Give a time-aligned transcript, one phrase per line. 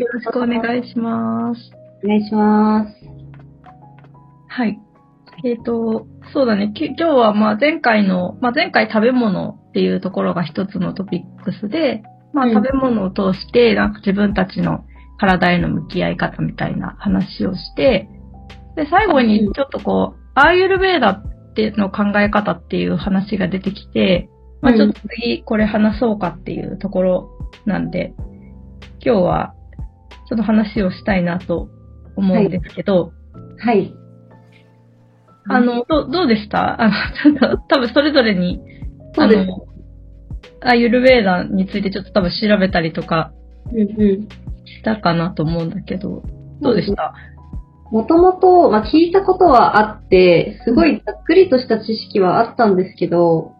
[0.00, 1.60] よろしくお願いします。
[2.02, 2.90] お願いします。
[4.48, 4.80] はい。
[5.44, 6.72] えっ、と、そうだね。
[6.74, 14.86] き今日はまあ前回の、まあ前回食べ物っていうところが一つのトピックスで、まあうん食べ物を通して、なんか自分たちの
[15.18, 18.08] 体への向き合い方みたいな話をして、
[18.76, 24.30] で、最後にちょっとこう、アーユルベーダっての考え方っていう話が出てきて、
[24.62, 27.30] まあちょっと次これ話そうかっていうところ
[27.66, 28.14] なんで、
[29.04, 29.54] 今日は
[30.30, 31.68] ちょっと話をしたいなと
[32.16, 33.12] 思うんですけど、
[33.58, 33.92] はい。
[35.48, 36.80] あの、どどうでした？
[36.80, 38.60] あの、ちょっと、多分それぞれに、
[39.14, 39.40] そうです。
[39.42, 39.66] あの、
[40.62, 43.32] アーユルベーダについてちょっと多分調べたりとか
[43.72, 44.28] うんうん。
[44.66, 46.22] したかなと思うんだけど、
[46.60, 47.12] どうでした？
[47.90, 53.50] もともと、まあ、聞いたことはあって、すごいざっくりとした知識はあったんですけど、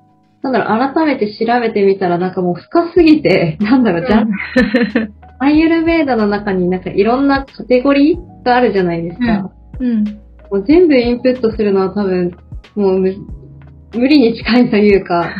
[0.42, 4.30] なんだろう、改めて調べてみたらなんかもう深すぎて、なんだろう、じゃん、
[5.40, 9.50] アイユルベーダの中になんかいろんなカテゴリーがあるじゃないですか。
[9.80, 10.04] うん。
[10.04, 12.36] もう全部インプットするのは多分、
[12.74, 13.16] もうむ
[13.94, 15.34] 無理に近いというか、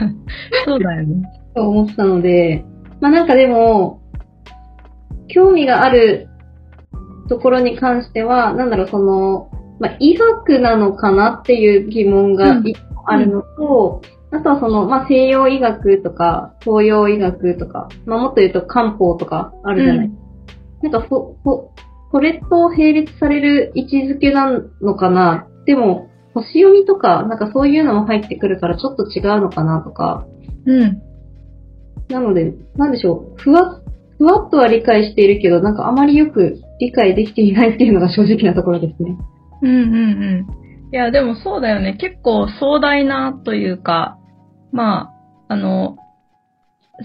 [0.66, 1.22] そうだよね。
[1.54, 2.64] と思ってたので、
[3.00, 4.00] まあなんかでも、
[5.28, 6.28] 興味がある
[7.28, 12.60] ところに関しては、なんだろう、その、まあ医学なのかなっていう疑問が
[13.06, 20.10] あるのと、あとはその、まあ西洋医学とか、東洋医学とか、まあもっと言うと漢方とかあるじゃない。
[20.82, 21.70] なんかほ、ほ、
[22.10, 30.26] これと並列される位置づけなのかなでも、星読みとか、なんかそういうのも入ってくるからちょっと違うのかなとか、
[30.66, 31.02] うん。
[32.08, 33.80] なので、なんでしょう、ふわ、
[34.18, 39.16] ふわっとは理解しているけど、なんかあまりよく理解できていないっていうのが正直なところですね。
[39.62, 39.86] うんうんう
[40.46, 40.46] ん。
[40.92, 41.94] いや、でもそうだよね。
[41.94, 44.17] 結構壮大なというか、
[44.72, 45.12] ま
[45.48, 45.96] あ、あの、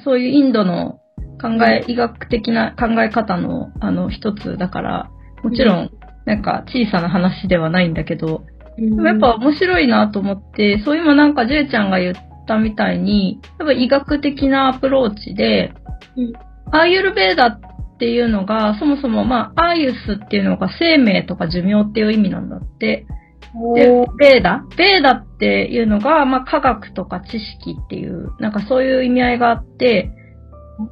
[0.03, 0.99] そういうインドの
[1.41, 5.09] 考え、医学的な考え方の、あの、一つだから、
[5.43, 5.91] もちろん、
[6.25, 8.45] なんか小さな話ではないんだけど、
[8.77, 12.15] でもやっぱ面白いなと思って、そう今なんかジェイちゃんが言っ
[12.47, 15.73] たみたいに、やっぱ医学的なアプローチで、
[16.15, 16.33] うん。
[16.71, 17.59] アーユルベーダっ
[17.99, 23.05] ていうのが、そもそもまあ、アーユスっていうのが生命とか寿命っていう意味なんだって。
[23.75, 24.63] でベーダ？
[24.77, 30.11] ベーダっていうのが、まあ、科学とか知識っていう、なんかそういう意味合いがあって、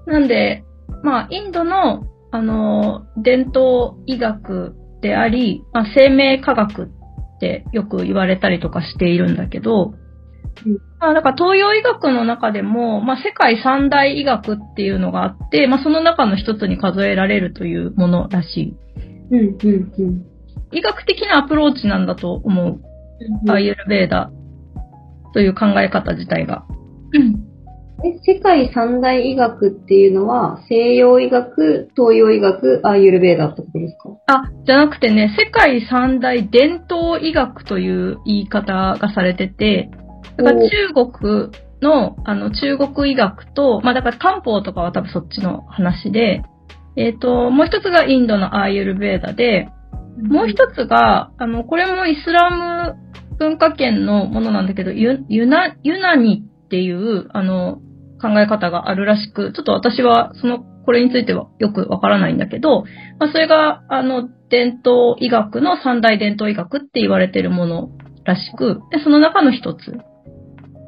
[0.05, 0.63] なんで、
[1.03, 6.87] まあ、インドの、あの、伝統医学であり、まあ、生命科学っ
[7.39, 9.95] てよく言われたりとかしているんだけど、
[10.65, 10.73] うん。
[10.99, 18.75] まあ、だから東洋医学の中でも、まあ、世界三大医学っていうのがあって、まあ、その中の一つに数えられるというものらしい。
[19.31, 20.30] うん、うん、うん
[20.71, 22.81] 医学的なアプローチなんだと思う。
[23.43, 23.51] うん。
[23.51, 24.31] アーユルベーダ
[25.33, 26.63] という考え方自体が。
[28.03, 34.09] え世界三大医学っていうのは、西洋医学、東洋医学、アーユルベーダってことですか？
[34.27, 39.91] あ、じゃなくてね、世界三大伝統医学という言い方がされてて、
[40.37, 41.51] だから中国
[41.81, 46.41] の、あの、中国医学と、まあだから漢方とかは多分そっちの話で、
[46.95, 49.69] えっ、と、もう一つがインドのアーユルベーダで、
[50.17, 52.95] もう一つが、あの、これもイスラム
[53.37, 57.81] 文化圏のものなんだけど、ユユナ、ユナニっていう、あの、
[58.21, 62.83] 考え方があるらしく、ちょっと私はその、これについてはよくわからないんだけど、
[63.19, 67.89] まあ、それが、あの、伝統医学の三大伝統医学って言われてるもの
[68.25, 69.91] らしく、で、その中の一つ。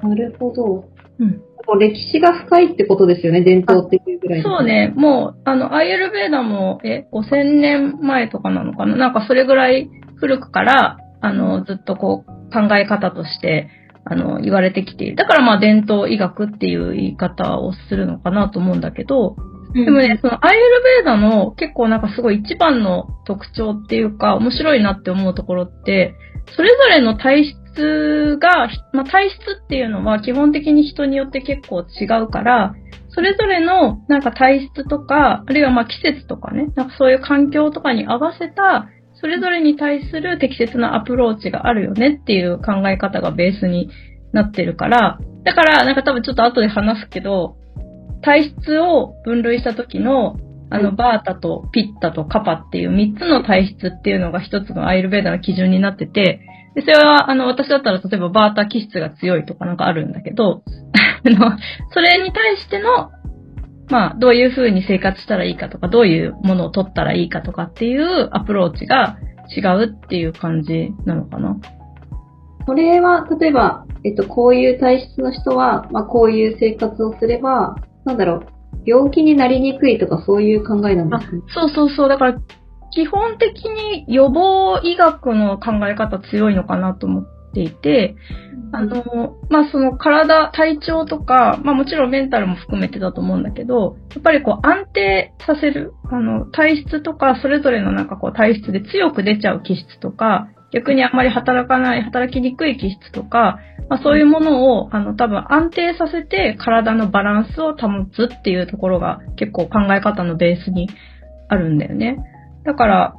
[0.01, 0.92] なるほど。
[1.23, 1.41] うん。
[1.65, 4.57] もう歴史が深いってことですよね、伝統っていうぐらいの。
[4.57, 4.67] そう。
[4.67, 8.95] ね、もう、あの、アイエルベーダも、え、5000年前とかなのかな？
[8.95, 13.69] なんかそれぐらい古くから、あの、ずっとこう、考え方として、
[14.05, 15.15] あの、言われてきている。
[15.15, 19.37] だからまあ、伝統医学っていう言い方をするのかなと思うんだけど、
[19.73, 26.13] ででもね、そのアイエルベーダの結構なんかすごい一番の特徴っていうか、面白いなって思うところって、
[26.55, 27.62] それぞれの体質
[28.37, 32.75] が、まあ、体質っていうのは基本的に人によって結構違うから、
[33.09, 43.89] それぞれのなんか体質とか、あるいはまあ季節とかね、なんかそういう環境とかに合わせた、それぞれに対する適切なアプローチがあるよねっていう考え方がベースに
[44.33, 47.55] なってるから、だからなんか多分ちょっと後で話すけど、
[48.23, 50.37] 体質を分類した時の、
[50.69, 50.95] あの、うん。
[50.95, 56.41] バータとピッタとカパっていう3つの体質っていうのが一つのアイルベーダの基準になってて、
[56.75, 60.63] で、それは、あの、私だったら例えばバータ気質が強いとかなんかあるんだけど、
[61.25, 61.57] あの、
[61.91, 63.11] それに対しての、
[63.89, 69.17] まあ、どういう風に生活したらいいかとか、どういうものを取ったらいいかとかっていうアプローチが
[69.55, 71.57] 違うっていう感じなのかな。
[72.65, 77.75] これは、例えば、えっと、こういう体質の人は、まあ、こういう生活をすれば、
[78.05, 78.45] なんだろう、
[78.85, 81.41] 病気になりにくいとかそういう考えなんですかね。
[81.47, 82.09] そうそうそう。
[82.09, 82.39] だから、
[82.93, 88.15] 基本的に予防医学の考え方強いのかなと思っていて、
[88.71, 110.89] あの、まあ、その体、体調とか、まあ、もちろんメンタルも含めてだと思うんだけど、やっぱりこう安定させる、あの、体質とか、それぞれのなんかこう体質で強く出ちゃう気質とか、逆にあんまり働かない、働きにくい気質とか、まあ、そういうものを、あの、多分安定させて体のバランスを保つっていうところが結構考え方のベースに
[111.47, 112.17] あるんだよね。
[112.65, 113.15] だから、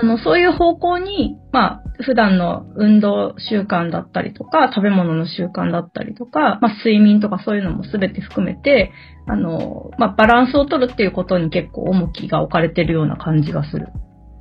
[0.00, 8.92] あの、そういう方向に、まあ、普段の運動習慣だったりとか、食べ物の習慣だったりとか、まあ、睡眠とかそういうのも全て含めて、
[9.26, 13.88] あの、まあ、バランスを取るっていうことに結構重きが置かれてるような感じがする。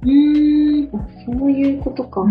[0.02, 2.22] うーん、あそういうことか。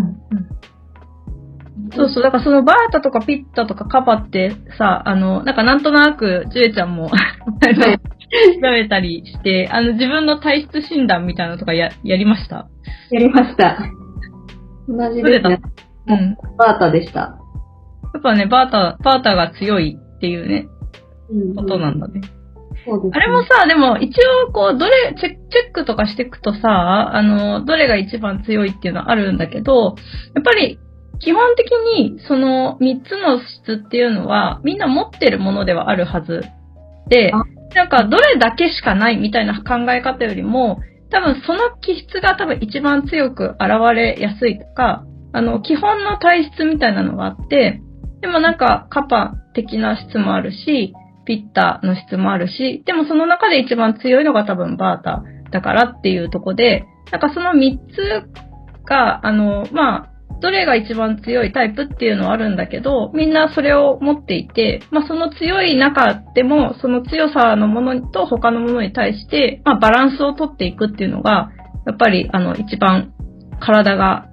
[1.95, 7.09] そうそう、だからそのバータとかピッタとかカパってさ、あの、なんかなんとなく、ジュエちゃんも
[8.55, 12.69] 調べたりして、あの自分の体質診断みたいなのとかや、やりました？
[13.11, 13.77] やりました。
[14.87, 15.61] 同じですね。
[16.07, 16.37] うん。
[16.57, 17.19] バータでした。
[17.19, 20.67] やっぱね、バータ、バータが強いっていうね、
[21.29, 22.21] うん、ことなんだね。
[22.85, 24.13] そうですね、あれもさ、でも一
[24.47, 29.95] 応こう、どれチェ、チェックとかしていくとさ、あの、どれが一番強いっていうのはあるんだけど、
[30.35, 30.79] やっぱり
[31.19, 36.41] 基本的にその3つの質っていうのはみんな持ってるものではあるはず
[37.07, 37.31] で、
[37.75, 40.79] なんかどれだけしかないみたいな考え方よりも、
[41.09, 47.81] 多分その気質が多分一番強く現れやすいとか、あの、基本の体質みたいなのがあって、
[48.21, 50.93] でもなんかカパ的な質もあるし、
[51.25, 60.12] ピッタの質もあるし、でもその中で一番強いのが多分バータだからっていうとこで、なんかその3つが、あの、まあ、
[60.43, 71.51] どれが一番強いタイプっていうのはあるんだけど、みんなそれを持っていて、まあその強い中でも、その強さのものと他のものに対して、まあバランスをとっていくっていうのが、
[71.85, 73.13] やっぱりあの一番
[73.61, 74.27] 体が、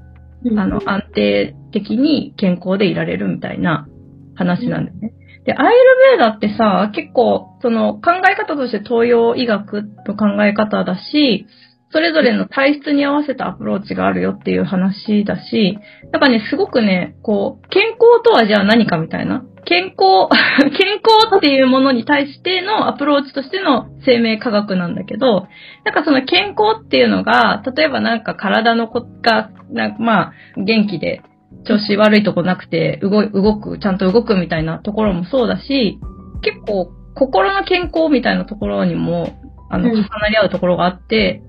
[0.57, 3.87] あの安定的に健康でいられるみたいな
[4.35, 5.13] 話なんだよね。
[5.45, 11.47] で、アイルベーダってさ、結構、その考え方として東洋医学の考え方だし、
[11.93, 15.79] それぞれの体質に合わせたアプローチがあるよっていう話だし、
[16.13, 19.45] なんかね、すごくね、こう、健康とはじゃあ何かみたいな？
[19.65, 20.29] 健康、
[20.79, 25.49] 健康っていうものに対してのアプローチとしての生命科学なんだけど、
[25.85, 31.23] なんかその健康っていうのが、例えばなんか体の子が、なまあ、元気で
[31.65, 35.99] 調子悪いとこなくて動、動く、ちゃんと動くみたいなところもそうだし、
[36.43, 39.29] 結構心の健康みたいなところにも、
[39.69, 41.43] あの、重なり合うところがあって、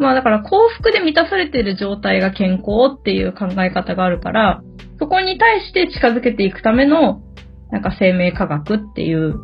[0.00, 4.62] まあだから幸福で満たされている状態が健康っていう考え方があるから、
[4.98, 7.20] そこに対して近づけていくための、
[7.70, 9.34] なんか生命科学っていう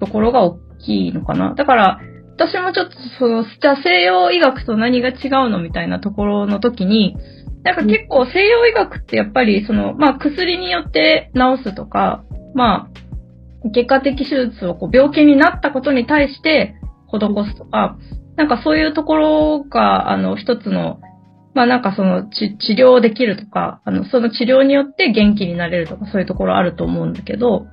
[0.00, 1.54] ところが大きいのかな。
[1.54, 2.00] だから、
[2.36, 7.16] 私もちょっとその、じゃあ西洋医学と何が違うのみたいなところの時に、
[7.62, 12.24] なんか結構西洋医学ってやっぱりその、まあ薬によって治すとか、
[12.54, 16.74] まあ、外科的手術をこう病気になったことに対して
[17.12, 17.96] 施すとか、
[18.40, 20.98] なんかそういうところが、あの、一つの、
[21.52, 27.66] まあなんかその治療できるとか、あの、その治療によって元気になれるとかそういうところあると思うんだけど、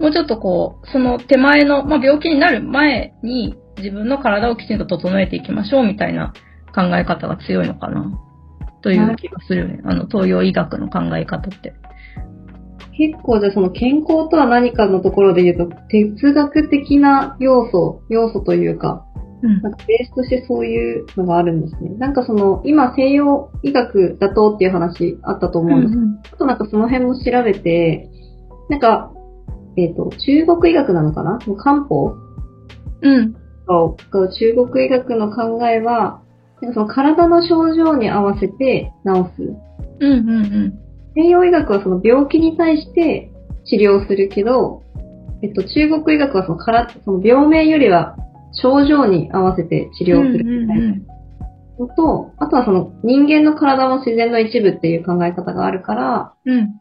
[0.00, 6.32] もうちょっとこう、その手前の、まあ病気になる前に自分の体をきちんと整えていきましょうみたいな
[6.74, 8.10] 考え方が強いのかな、
[8.82, 9.82] という気がするよね。
[9.84, 11.74] あの、東洋医学の考え方って。
[12.98, 19.05] 結構じゃあその健康とは何かのところで言うと、哲学的な要素、要素というか、
[19.42, 21.90] なんかベースとしてそういうのがあるんですね。
[21.98, 28.08] なんかその、今西洋医学だとっていう話あったと思うんですけど、うんうん、ちょっとなんかその辺も調べて、
[28.70, 29.12] なんか、
[29.76, 31.38] えっ、ー、と、中国医学なのかな？
[31.62, 32.16] 漢方？
[33.02, 33.36] うん。
[33.68, 36.22] 中国医学の考えは、
[36.62, 39.42] なんかその体の症状に合わせて治す。
[40.00, 40.78] うんうんうん。
[41.14, 43.30] 西洋医学はその病気に対して
[43.64, 44.82] 治療するけど、
[45.42, 48.16] えっと、中国医学はそのからその病名よりは
[48.62, 50.94] 症状に合わせて治療するみたいな
[51.78, 56.80] のと、あとはその人間の体も自然の一部っていう考え方があるから、うん、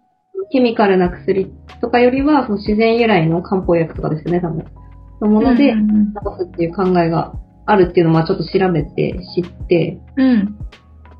[0.52, 1.52] ケミカルな薬
[1.82, 4.66] とかよりはその自然由来の漢方薬とかですよね、多分。
[5.22, 5.78] のもので治
[6.40, 7.34] すっていう考えが
[7.66, 10.58] あるっていうのをまあちょっと調べて知って、うん。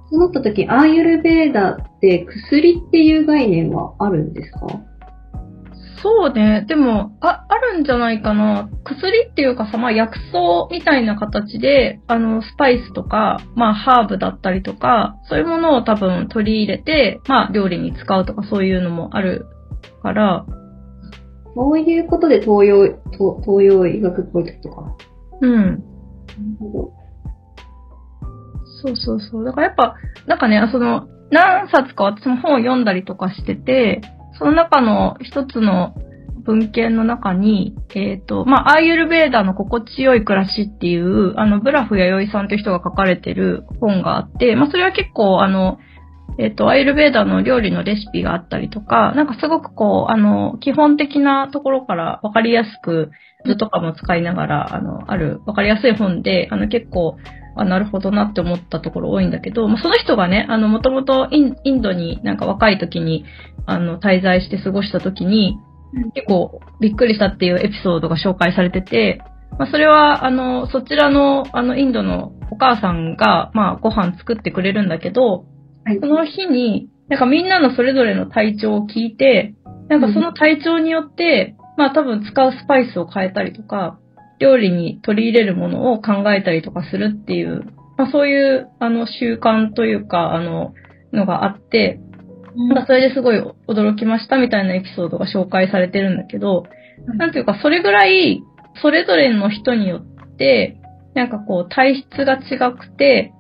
[0.10, 4.68] そうなった時、アーユルベーダって薬っていう概念はあるんですか？
[6.02, 6.66] そうね。
[6.68, 8.70] でも、あ、あるんじゃないかな。
[8.84, 19.46] 薬っていうかさ、まあ薬草みたいな形で、あの、スパイスとか、まあハーブだったりとか、そういうものを多分取り入れて、まあ料理に使うとかそういうのもある
[20.02, 20.46] から、
[21.56, 24.96] そういうことで東洋、東東洋医学っぽいってことか。
[25.42, 25.54] うん。
[25.54, 25.80] なる
[26.60, 26.94] ほど。
[28.84, 29.46] そうそうそう。
[29.46, 29.96] だからやっぱ、
[30.28, 34.02] なんかね、その、何冊か私も本を読んだりとかしてて、
[34.38, 35.96] その中の一つの
[36.46, 45.80] 文献の中に、えっ、と、まあ、アーユルベーダの心地よい暮らしっていう、あの、ブラフ弥生さんという人が書かれてる本があって、まあ、それは結構、あの、
[46.38, 53.10] えっ、と、アーユルベーダの料理のレシピがあったりとか、なんかすごくこう、あの、基本的なところからわかりやすく、
[53.46, 57.18] 図とかも使いながら、あの、ある、わかりやすい本で、あの、結構、
[57.56, 63.26] あ、なるほどなって思ったところ多いんだけど、まあ、その人がね、あの、もともとインドになんか若い時に、
[63.66, 65.58] あの、滞在して過ごした時に、
[66.14, 69.22] 結構びっくりしたっていうエピソードが紹介されてて、
[69.58, 75.46] まあ、それは、あの、そちらの、あの、インドのお母さんが、まあ、ご飯作ってくれるんだけど、
[75.86, 76.08] はいそ。
[76.08, 79.54] の日に、なんかみんなのそれぞれの体調を聞いて、
[79.88, 84.00] なんかその体調によって、まあ多分使うスパイスを変えたりとか、
[84.40, 87.64] 料理に取り入れるものを考えたりとかするっていう、
[87.98, 90.74] まあそういう、あの、習慣というか、あの、
[91.14, 92.00] のがあって、
[92.56, 92.76] なん。
[92.76, 96.66] かそれですごい驚きましたみたいなエピソードが紹介されてるんだけど、
[97.08, 97.18] うん。
[97.18, 98.42] なんていうか、それぐらい、
[98.82, 100.78] それぞれの人によって、
[101.14, 103.32] なんかこう、体質が違くて、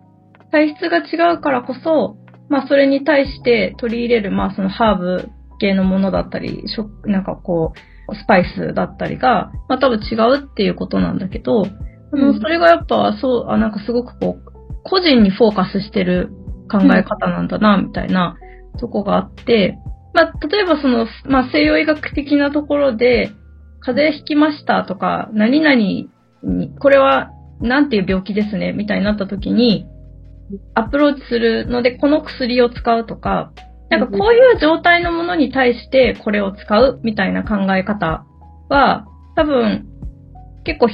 [0.52, 2.18] 体質が違うからこそ、
[2.50, 11.66] まあそれに対して取り入れる、まあそのハーブ系のものだったり、食、なんかこう、スパイスだったりが、まあ多分違うっていうことなんだけど、
[12.14, 12.40] あの、うん。
[12.40, 14.52] それがやっぱ、そう、あ、なんかすごくこう、
[14.84, 16.30] 個人にフォーカスしてる
[16.72, 18.38] 考え方なんだな、みたいな
[18.80, 19.78] とこがあって、
[20.14, 23.32] まあ、例えばその、まあ、西洋医学的なところで、
[23.82, 26.10] 風邪ひきましたとか、何々に、
[26.80, 27.32] これは、
[27.62, 29.86] なんていう病気ですね、みたいになった時に、
[30.74, 33.52] アプローチするので、この薬を使うとか、
[33.90, 38.26] なんかこういう状態のものに対してこれを使うみたいな考え方
[38.70, 39.88] は、多分、
[40.64, 40.90] 結構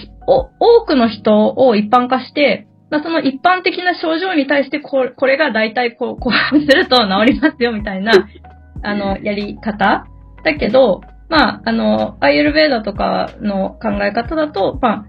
[0.59, 8.11] 多くの人を一般化して、まあ、その一般的な症状に対してこれこれが大体こう、こうすると治りますよみたいな、
[8.83, 10.05] あの、やり方
[10.43, 15.05] だけど、まあ、あの、アイユルベーダとかの考え方だと、まあ、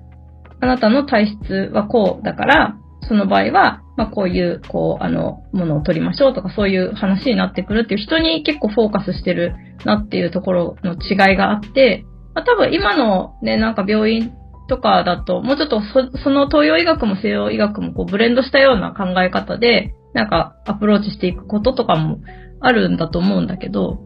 [0.60, 2.76] あなたの体質はこうだから、
[3.08, 14.32] その場合は、まあ、こういう、こう、あの、ものを取りましょうとか、そういう話になってくるっていう人に結構フォーカスしてるなっていうところの違いがあって、まあ、多分今のね、なんか病院
[14.68, 15.82] とかだと、もうちょっと
[16.22, 22.18] その東洋医学も西洋医学もこうブレンドしたような考え方で、なんかアプローチしていくこととかも
[22.60, 23.98] あるんだと思うんだけど、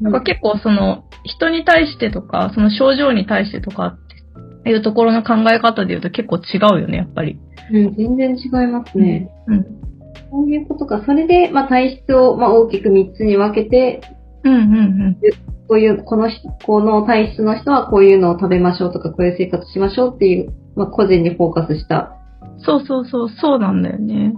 [0.00, 3.96] なんか結構その人に対してとか、その症状に対してとか
[4.70, 7.38] いうところの考え方で言うと結構違うよね、やっぱり。
[7.72, 9.30] うん、全然違いますね。
[9.46, 9.66] うん。
[10.30, 11.02] そういうことか。
[11.04, 14.00] それで、まあ、体質を、まあ、大きく3つに分けて、
[14.44, 14.64] うんうんう
[15.10, 15.16] ん。
[15.68, 22.16] こういう、この人、この体質の人はこういうのを食べましょうとか、こういう生活しましょうっていう、まあ、個人にフォーカスした。
[22.58, 24.34] そうそうそう、そうなんだよね。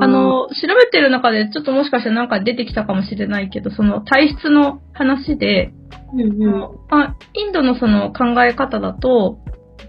[0.00, 5.72] あ、の、調べてる中でちょっともしかしたらなんか出てきたかもしれないけど、その体質の話で、
[6.12, 6.64] うんうん。
[6.90, 9.38] あインドのその考え方だと、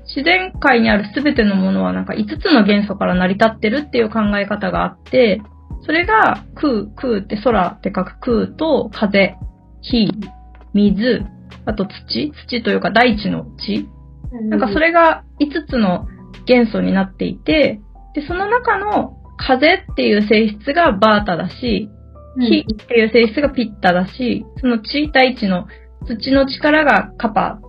[0.07, 5.41] 自然界にあるすべてのものはなんか5つの元素から成り立ってるっていう考え方があって、
[5.85, 9.35] それが空、空って空って書く空と風、
[9.81, 10.11] 火、
[10.73, 11.25] 水、
[11.65, 13.87] あと土、土というか大地の地。
[14.49, 16.07] なんかそれが5つの
[16.45, 17.79] 元素になっていて、
[18.13, 21.89] で、その中の風っていう性質がバータだし、
[22.39, 25.67] 火っていう性質がピッタだし、その地、大地の
[26.07, 27.59] 土の力がカパ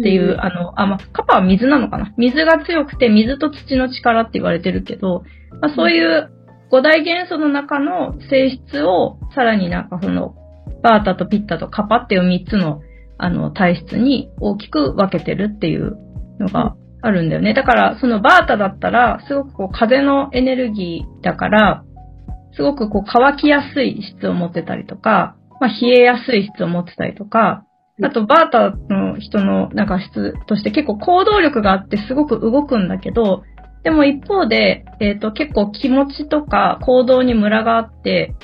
[0.00, 2.12] っていう、あの、あ、まあ、カパは水なのかな？
[2.16, 5.24] 水が強くて水と土の力って言われてるけど、
[5.60, 6.30] まあ、そういう
[6.70, 10.34] 五大元素の中の性質をさらになんかその、
[10.82, 12.80] バータとピッタとカパっていう三つの
[13.18, 15.98] あの体質に大きく分けてるっていう
[16.38, 17.52] のがあるんだよね。
[17.52, 21.84] だからそのバータだったらすごくこう風のエネルギーだから、
[22.56, 27.66] すごくこう乾きやすい質を持ってたりとか、まあ冷えやすい質を持ってたりとか、
[28.02, 33.42] あとバータの人のなんか質として結構行動力があってすごく動くんだけど、
[33.82, 38.34] でも一方で、えっ、と結構気持ちとか行動にムラがあって、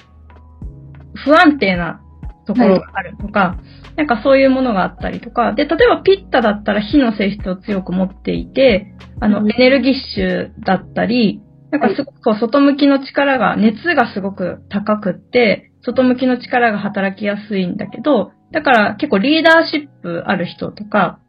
[1.14, 2.00] 不安定な
[2.46, 3.58] ところがあるとか、
[3.96, 9.50] なんかそういうものがあったりとか、で、例えばピッタだったら火の性質を強く持っていて、あの、うん。
[9.50, 21.20] エネルギッシュだったり、なんかすごくこう外向きの力が、熱がすごく高くって、外向きの力が働きやすいんだけど、だから結構リーダーシップある人とか、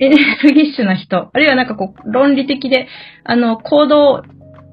[0.00, 2.88] エネルギッシュな人、あるいはなんかこう論理的で、
[3.22, 4.22] あの、行動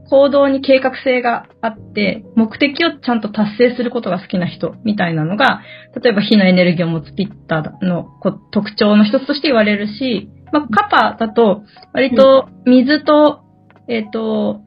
[0.10, 5.62] 行動に計画性があって、目的をちゃんと達成することが好きな人みたいなのが、
[6.04, 11.62] 例えば火のエネルギーを持つピッタのこ特徴の一つとして言われるし、まあ、カパだと、
[11.94, 13.42] 割と水と、
[13.88, 14.62] えっ、と、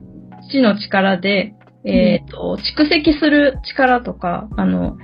[0.49, 4.97] 土の力で、えっ、と、蓄積する力とか、あの、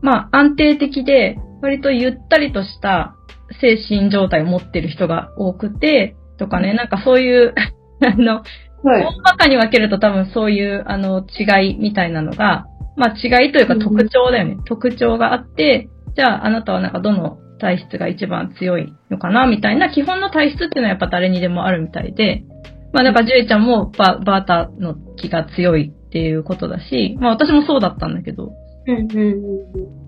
[0.00, 3.16] まあ、安定的で、割とゆったりとした
[3.60, 7.54] 精神状態を持ってる人が多くて、とかね、なんかそういう、
[8.04, 8.42] あの、
[8.84, 9.04] はい。
[9.04, 14.58] 大まかに分けると多分そういう、あの、違いみたいなのが、まあ違いというかうん特徴だよね。
[14.66, 22.44] 特徴があって、じゃああなたはなんかどの体質が一番強いのかなみたいな基本の体質っていうのはやっぱ誰にでもあるみたいで、
[22.92, 28.52] まあなんかジュエちゃんもババータの気が強いっていうことだし、まあ私もそうだったんだけど、
[28.86, 30.07] うんうんうんうん。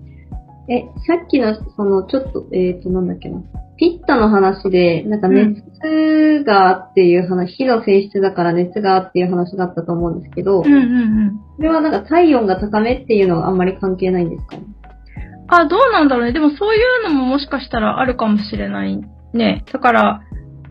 [0.71, 3.41] え、さっきの、その、ちょっと、えっ、と、なんだっけな。
[3.77, 11.39] ピッタの話で、なんか熱がっていう話、火の性質だから熱がっていう話があったと思うんですけど、うんうんうん。
[11.57, 14.57] それはなんか体温が高めっていうのはあんまり関係ないんですか？
[15.47, 16.31] あ、どうなんだろうね。
[16.31, 18.97] でもそういうのももしかしたらあるかもしれない
[19.33, 19.65] ね。
[19.73, 20.21] だから、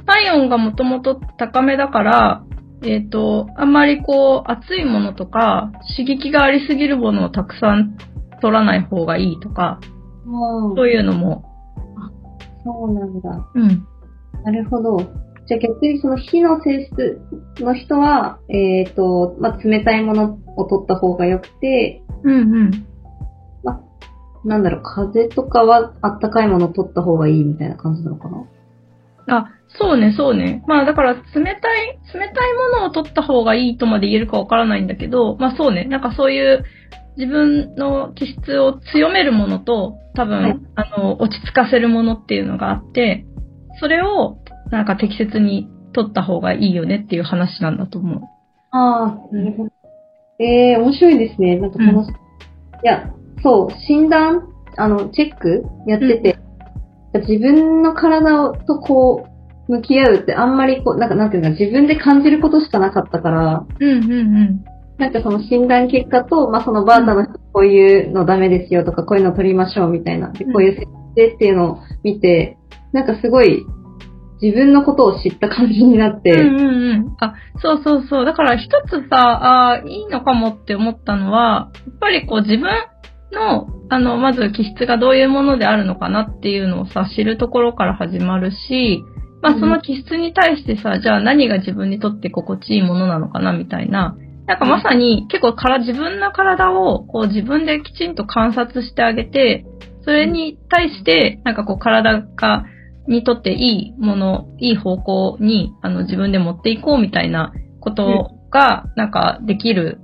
[0.07, 2.45] 体温がもともと高めだから、
[2.83, 7.99] えっ、と、あんまりこう、熱いものとか、刺激がありすぎるものをたくさん
[8.41, 9.81] 取らない方がいいとか、
[10.77, 11.45] そういうのも、
[12.65, 13.49] そうなんだ。
[13.55, 13.87] うん。
[14.45, 14.99] なるほど。
[15.47, 17.21] じゃあ逆にその火の性質
[17.59, 22.87] の人は、えっ、と、まあ、冷たいものを取った方が良くて、うんうん。
[24.45, 28.47] なんだろう、風とかはあったかいものを取った方がいいみたいな感じなのかな？
[29.37, 30.65] あ、そうね、そうね。
[30.67, 35.85] まあだから、冷たい、冷たいものを取った方がいいとまで言えるかわからないんだけど、まあそうね。
[35.85, 36.65] なんかそういう
[37.17, 43.27] 自分の気質を強めるものと、多分、はいあの、落ち着かせるものっていうのがあって、
[43.81, 44.39] それを
[44.71, 48.21] なんか適切に取った方がいいよねっていう話なんだと思う。
[48.73, 49.71] ああ、なるほど。
[50.39, 51.57] ええー、面白いですね。
[51.57, 52.13] なんか楽しい。
[52.13, 52.15] い
[52.85, 53.13] や、
[53.43, 56.39] そう、診断、あの、チェックやってて、
[57.27, 59.27] 自分の体をとこ
[59.69, 64.65] う、向き合うってあんまりこう、なんかなんていうのか、自分で感じることしかなかったから、うんうんうん。
[65.01, 70.87] なんかその診断結果と、まあ、そのバータの人こういうのダメですよとか、こういうの取りましょうみたいな、でこういう設
[71.17, 72.59] 定っていうのを見て、
[72.93, 73.65] なんかすごい
[74.43, 77.17] 自分のことを知った感じになって、うんうんうん。
[77.19, 78.25] あ、そうそうそう。
[78.25, 82.69] だから一つさ、ああ、いいのかもって思ったのは、やっぱりこう自分
[83.33, 89.03] の、あの、まず気質がどういうものであるのかなっていうのをさ、知るところから始まるし、
[89.43, 94.17] まあその気質に対してさ、じゃあ何が自分にとって心地いいものなのかなみたいな、
[94.51, 99.65] なんかまさに結構から自分の体をこう自分できちんと観察してあげて、
[100.03, 102.65] それに対して、なんかこう体が、
[103.07, 110.01] にとっていいもの、いい方向に、あの、自分で持っていこうみたいなことが、なんかできる、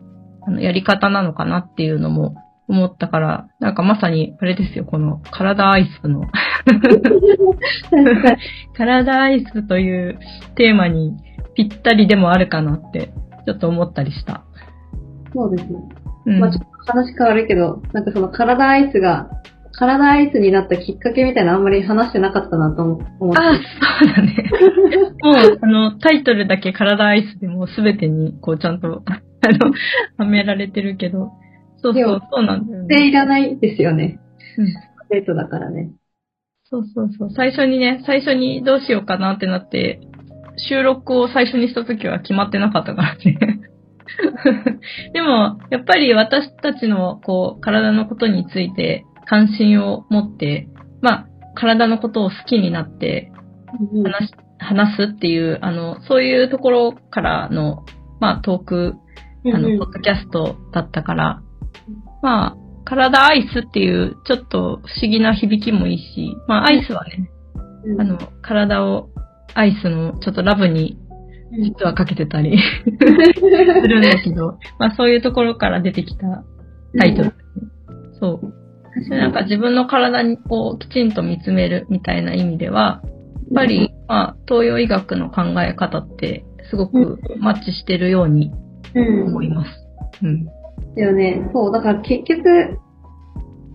[0.47, 2.37] あの、やり方なのかなっていうのも
[2.69, 6.23] 思ったから、なんかまさに、あれですよ、この、体アイスの、
[8.77, 10.21] 体アイスという
[10.55, 11.17] テーマに
[11.57, 13.11] ぴったりでもあるかなって、
[13.47, 14.45] ちょっと思ったりした。
[15.35, 15.79] そうですね。
[16.27, 16.41] うん。
[16.41, 19.31] まあちょっと話変わるけど、なんかその体アイスが、
[19.79, 23.43] 体アイスになったきっかけみたいなのあんまり話してなかったなと思思って。
[23.43, 24.51] あ、そうだね。
[25.23, 29.73] もう、あの、タイトルだけ体アイスでもうすべてに、こう、ちゃんと、あの、
[30.17, 31.33] はめられてるけど。
[31.79, 33.09] そうそうそうなんだよでね。
[33.09, 34.19] いらないですよね。
[34.59, 34.67] うん
[35.09, 35.93] デートだからね。
[36.65, 37.31] そうそうそう。
[37.31, 40.01] 最初にね、最初にどうしようかなってなって、
[40.57, 43.39] 収録を最初にした時は決まってなかったからね。
[45.13, 50.69] でも、やっぱり私たちの、こう、体のことについて関心を持って、
[51.03, 53.33] まあ、体のことを好きになって、
[54.05, 57.85] 話し話すっていう、あの、そういうところからの、
[58.21, 58.95] まあ、トーク、
[59.53, 61.43] あの、ポッドキャストだったから、
[62.23, 67.31] まあ、体アイスっていう、ちょっと不思議な響きもいいし、まあ、アイスはね、
[67.85, 69.11] うんあの、体を
[69.57, 70.99] アイスのちょっとラブに
[71.53, 76.45] 実はかけてたり するんだけど、まあ、そういうところから出てきた
[76.99, 77.33] タイトル。
[78.21, 79.09] そう。
[79.09, 88.53] でなんか自分の体をきちんと見つめるみたいな意味では、やっぱり、まあ、東洋医学の考え方ってすごくマッチしてるように
[88.95, 89.71] うん、思います。
[90.23, 90.47] うん。
[90.95, 91.51] だよね。
[91.53, 92.79] そう、だから結局、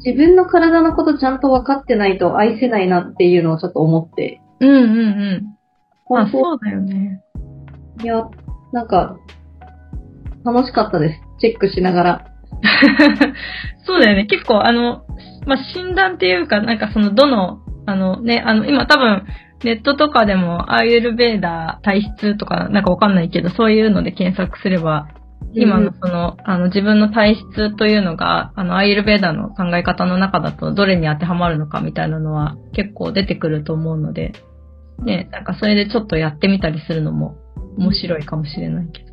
[0.03, 4.41] 自分の体のことちゃんと分かってないと愛せないなっていうのをちょっと思って。
[4.59, 5.61] うんうんうん。
[6.12, 7.21] まあ、本そうだよね。
[8.00, 8.24] 当いや、
[8.74, 9.17] なんか、
[10.43, 11.21] 楽しかったです。
[11.39, 12.26] チェックしながら。
[13.86, 14.26] そうだよね。
[14.26, 15.04] 結構、あの、
[15.45, 19.24] まあ、診断っていうか、なんかその、どの、あのね、あの、今多分、
[19.63, 25.08] ネットとかでも、アーユルベーダー体質とかなんかわかんないけど、そういうので検索すれば、
[25.54, 34.34] 今のその、あの自分の体質というのが、あの、アーユルベーダーの考え方の中だとどれに当てはまるのかみたいなのは結構出てくると思うので、
[34.99, 37.36] ね、なんかそれでちょっとやってみたりするのも
[37.77, 39.12] 面白いかもしれないけど。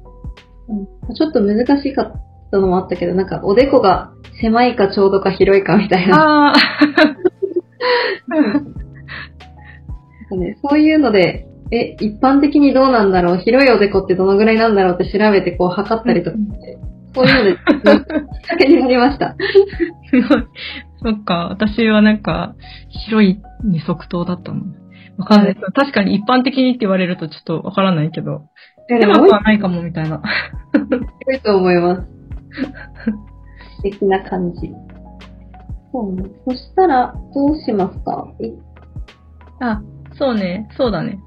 [0.68, 2.12] うん、ちょっと難しかっ
[2.50, 6.50] たのもあったけど、なんかおでこが狭いかちょうどか広いかみたいな。
[6.50, 6.54] ああ。
[10.36, 13.38] ね、そういうので、え、一般的にどうなんだろう？
[13.38, 16.78] 広いおでこってどのぐらいなんだろうって調べてこう測ったりとかして、
[17.14, 19.36] そういうので、 きっかけになりました。
[20.10, 20.44] すごい。
[21.02, 22.54] そっか、私はなんか、
[23.08, 24.62] 広い二足刀だったの。
[25.18, 25.54] わかんない。
[25.54, 28.44] 確かに一般的にって言われるとちょっとわからないけど、
[28.90, 30.22] えでも、はないかもみたいな。
[30.72, 32.02] 白いと思います。
[33.76, 34.70] 素敵な感じ。
[35.92, 36.30] そうね。
[36.46, 38.32] そしたら、どうしますか？
[38.40, 38.52] え？
[39.60, 39.82] あ、
[40.18, 41.18] そうね、そうだね。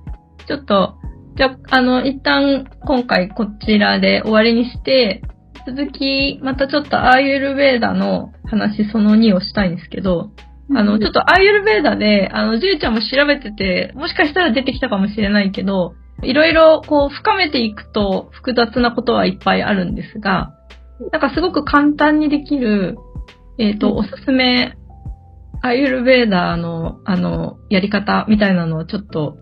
[0.48, 0.96] ちょっと、
[1.36, 5.22] じゃ、あの、一旦今回こちらで終わりにして、
[5.68, 10.32] 続き、またちょっとアーユルベーダの話その2をしたいんですけど、
[10.74, 20.54] あの、ちょっとアーユルベーダで、あの、じゅうちゃんも調べてて、もしかしたら出てきたかもしれないけど、いろいろこう深めていくと複雑なことはいっぱいあるんですが、
[21.12, 22.98] なんかすごく簡単にできる、
[23.58, 24.76] えっ、と、うんおすすめ、
[25.64, 29.38] アーユルベーダの、あの、やり方みたいなのをちょっと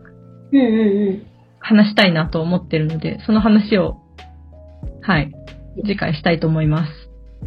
[0.51, 1.25] うんうんうん。
[1.59, 3.97] 話したいなと思ってるので、その話を、
[5.01, 5.31] はい、
[5.83, 6.91] 次回したいと思います。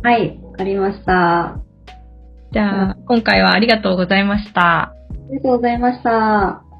[0.02, 1.60] はい、わかりました。
[2.52, 4.60] じゃあ、今回はありがとうございました。
[4.60, 4.94] あ
[5.30, 6.71] りがとうございました。